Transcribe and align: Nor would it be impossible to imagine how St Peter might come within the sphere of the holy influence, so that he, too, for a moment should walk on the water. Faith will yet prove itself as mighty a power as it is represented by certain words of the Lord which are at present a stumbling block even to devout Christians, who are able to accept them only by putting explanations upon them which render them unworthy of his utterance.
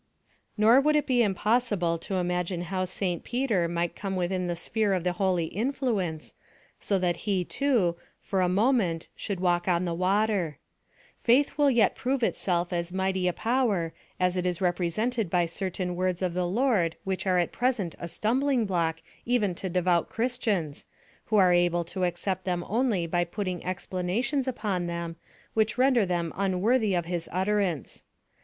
Nor 0.57 0.81
would 0.81 0.95
it 0.95 1.05
be 1.05 1.21
impossible 1.21 1.99
to 1.99 2.15
imagine 2.15 2.63
how 2.73 2.85
St 2.85 3.23
Peter 3.23 3.67
might 3.67 3.95
come 3.95 4.15
within 4.15 4.47
the 4.47 4.55
sphere 4.55 4.93
of 4.95 5.03
the 5.03 5.11
holy 5.13 5.45
influence, 5.45 6.33
so 6.79 6.97
that 6.97 7.17
he, 7.27 7.45
too, 7.45 7.97
for 8.19 8.41
a 8.41 8.49
moment 8.49 9.09
should 9.15 9.39
walk 9.39 9.67
on 9.67 9.85
the 9.85 9.93
water. 9.93 10.57
Faith 11.23 11.55
will 11.55 11.69
yet 11.69 11.93
prove 11.93 12.23
itself 12.23 12.73
as 12.73 12.91
mighty 12.91 13.27
a 13.27 13.31
power 13.33 13.93
as 14.19 14.35
it 14.35 14.43
is 14.47 14.59
represented 14.59 15.29
by 15.29 15.45
certain 15.45 15.95
words 15.95 16.23
of 16.23 16.33
the 16.33 16.47
Lord 16.47 16.95
which 17.03 17.27
are 17.27 17.37
at 17.37 17.51
present 17.51 17.93
a 17.99 18.07
stumbling 18.07 18.65
block 18.65 19.03
even 19.23 19.53
to 19.53 19.69
devout 19.69 20.09
Christians, 20.09 20.87
who 21.25 21.35
are 21.37 21.53
able 21.53 21.83
to 21.83 22.05
accept 22.05 22.43
them 22.43 22.65
only 22.67 23.05
by 23.05 23.23
putting 23.23 23.63
explanations 23.63 24.47
upon 24.47 24.87
them 24.87 25.17
which 25.53 25.77
render 25.77 26.07
them 26.07 26.33
unworthy 26.35 26.95
of 26.95 27.05
his 27.05 27.29
utterance. 27.31 28.03